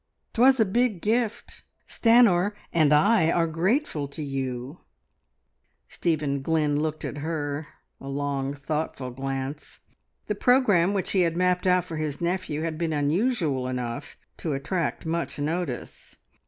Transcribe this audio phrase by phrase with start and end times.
[0.33, 1.61] 'Twas a big gift!
[1.87, 4.79] Stanor, and I are grateful to you"
[5.95, 7.67] Stephen Glynn looked at her:
[7.99, 9.79] a long, thoughtful glance.
[10.25, 14.53] The programme which he had mapped out for his nephew had been unusual enough to
[14.53, 16.15] attract much notice.